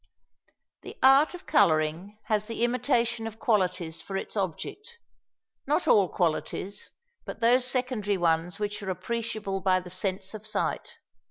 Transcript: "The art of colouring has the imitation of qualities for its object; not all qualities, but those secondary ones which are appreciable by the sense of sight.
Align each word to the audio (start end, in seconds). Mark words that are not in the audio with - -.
"The 0.81 0.97
art 1.03 1.35
of 1.35 1.45
colouring 1.45 2.17
has 2.23 2.47
the 2.47 2.63
imitation 2.63 3.27
of 3.27 3.37
qualities 3.37 4.01
for 4.01 4.17
its 4.17 4.35
object; 4.35 4.97
not 5.67 5.87
all 5.87 6.09
qualities, 6.09 6.89
but 7.23 7.39
those 7.39 7.65
secondary 7.67 8.17
ones 8.17 8.57
which 8.57 8.81
are 8.81 8.89
appreciable 8.89 9.61
by 9.61 9.79
the 9.79 9.91
sense 9.91 10.33
of 10.33 10.47
sight. 10.47 10.97